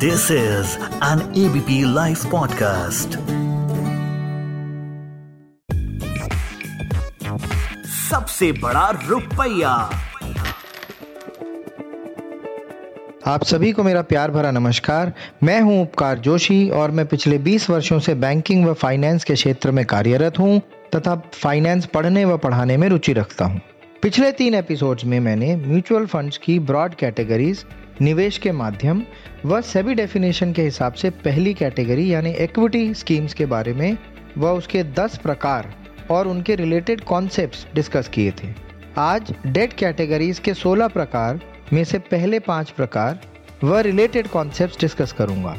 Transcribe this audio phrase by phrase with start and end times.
[0.00, 3.08] This is an ABP live podcast
[8.10, 9.70] सबसे बड़ा रुपया।
[13.26, 17.70] आप सभी को मेरा प्यार भरा नमस्कार। मैं हूँ उपकार जोशी और मैं पिछले 20
[17.70, 20.60] वर्षों से बैंकिंग व फाइनेंस के क्षेत्र में कार्यरत हूँ
[20.96, 23.60] तथा फाइनेंस पढ़ने व पढ़ाने में रुचि रखता हूँ।
[24.02, 27.64] पिछले तीन एपिसोड्स में मैंने म्यूचुअल फंड्स की ब्रॉड कैटेगरीज
[28.02, 29.02] निवेश के माध्यम
[29.46, 33.96] व सेबी डेफिनेशन के हिसाब से पहली कैटेगरी यानी इक्विटी स्कीम्स के बारे में
[34.38, 35.74] व उसके 10 प्रकार
[36.10, 38.48] और उनके रिलेटेड कॉन्सेप्ट्स डिस्कस किए थे।
[38.98, 41.40] आज डेट कैटेगरीज के 16 प्रकार
[41.72, 43.20] में से पहले पाँच प्रकार
[43.64, 45.56] व रिलेटेड कॉन्सेप्ट डिस्कस करूँगा।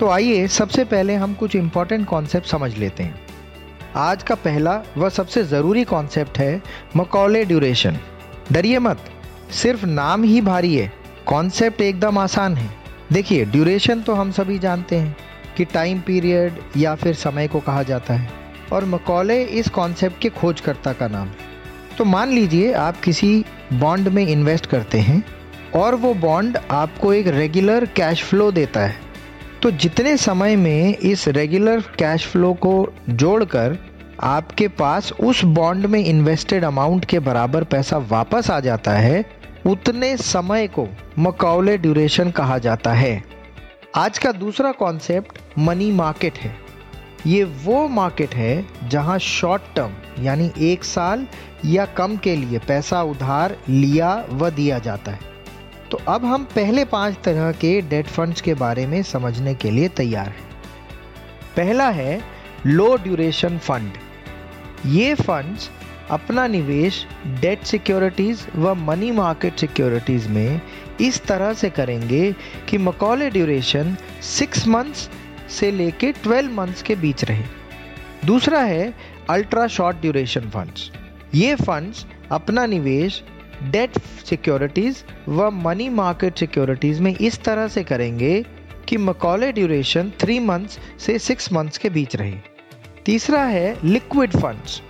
[0.00, 3.20] तो आइए सबसे पहले हम कुछ इंपॉर्टेंट कॉन्सेप्ट समझ लेते हैं।
[3.96, 6.62] आज का पहला व सबसे ज़रूरी कॉन्सेप्ट है
[6.96, 7.98] मकौले ड्यूरेशन
[8.52, 8.98] डरिए मत,
[9.52, 10.92] सिर्फ़ नाम ही भारी है।
[11.26, 12.70] कॉन्सेप्ट एकदम आसान है।
[13.12, 15.16] देखिए ड्यूरेशन तो हम सभी जानते हैं
[15.56, 18.28] कि टाइम पीरियड या फिर समय को कहा जाता है।
[18.72, 21.34] और मकौले इस कॉन्सेप्ट के खोजकर्ता का नाम है।
[21.98, 25.22] तो मान लीजिए, आप किसी बॉन्ड में इन्वेस्ट करते हैं
[25.74, 28.94] और वो बॉन्ड आपको एक रेगुलर कैश फ्लो देता है।
[29.62, 33.78] तो जितने समय में इस रेगुलर कैश फ्लो को जोड़कर
[34.20, 39.24] आपके पास उस बॉन्ड में इन्वेस्टेड अमाउंट के बराबर पैसा वापस आ जाता है
[39.66, 40.86] उतने समय को
[41.18, 43.22] मकौले ड्यूरेशन कहा जाता है।
[43.96, 46.54] आज का दूसरा कॉन्सेप्ट मनी मार्केट है।
[47.26, 51.26] ये वो मार्केट है जहाँ शॉर्ट टर्म यानी एक साल
[51.64, 55.34] या कम के लिए पैसा उधार लिया व दिया जाता है।
[55.90, 59.88] तो अब हम पहले पाँच तरह के डेट फंड्स के बारे में समझने के लिए
[59.88, 60.48] तैयार हैं।
[61.56, 62.20] पहला है
[62.66, 63.92] लो ड्यूरेशन फंड
[64.86, 65.70] ये फंड्स
[66.10, 67.04] अपना निवेश
[67.40, 70.60] डेट सिक्योरिटीज व मनी मार्केट सिक्योरिटीज में
[71.00, 72.34] इस तरह से करेंगे
[72.68, 75.08] कि मकौले ड्यूरेशन सिक्स मंथ्स
[75.50, 77.42] से लेके ट्वेल्व मंथ्स के बीच रहे।
[78.24, 78.92] दूसरा है
[79.30, 80.90] अल्ट्रा शॉर्ट ड्यूरेशन फंड्स
[81.34, 83.22] ये फंड्स अपना निवेश
[83.72, 83.98] डेट
[84.28, 88.44] सिक्योरिटीज व मनी मार्केट सिक्योरिटीज में इस तरह से करेंगे
[88.88, 92.34] कि मकौले ड्यूरेशन थ्री मंथ्स से सिक्स मंथ्स के बीच रहे।
[93.04, 94.80] तीसरा है लिक्विड फंड्स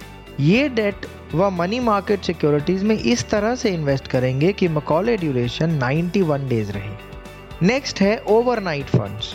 [0.41, 5.79] ये डेट व मनी मार्केट सिक्योरिटीज में इस तरह से इन्वेस्ट करेंगे कि मकौले ड्यूरेशन
[5.79, 9.35] 91 डेज़ रहे। नेक्स्ट है ओवरनाइट फंड्स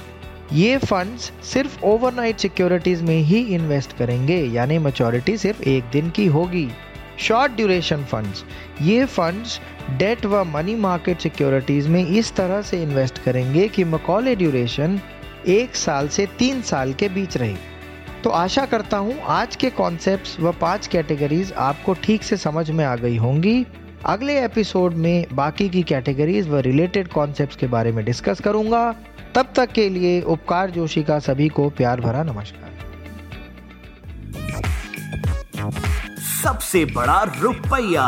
[0.54, 6.26] ये फंड्स सिर्फ़ ओवरनाइट सिक्योरिटीज में ही इन्वेस्ट करेंगे, यानी मेचोरिटी सिर्फ़ एक दिन की
[6.26, 6.68] होगी।
[7.20, 8.44] शॉर्ट ड्यूरेशन फंड्स
[8.82, 9.60] ये फंड्स
[9.98, 15.00] डेट व मनी मार्केट सिक्योरिटीज में इस तरह से इन्वेस्ट करेंगे कि मकौले ड्यूरेशन
[15.50, 17.56] एक साल से तीन साल के बीच रहे।
[18.24, 22.84] तो आशा करता हूँ आज के कॉन्सेप्ट्स व पाँच कैटेगरीज आपको ठीक से समझ में
[22.86, 23.66] आ गई होंगी।
[24.06, 28.92] अगले एपिसोड में बाकी की कैटेगरीज व रिलेटेड कॉन्सेप्ट्स के बारे में डिस्कस करूँगा।
[29.36, 32.70] तब तक के लिए उपकार जोशी का सभी को प्यार भरा नमस्कार।
[36.44, 38.08] सबसे बड़ा रुपया।